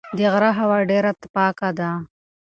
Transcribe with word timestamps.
د 0.17 0.19
غره 0.33 0.51
هوا 0.59 0.79
ډېره 0.89 1.11
پاکه 1.35 1.69
ده. 1.79 1.91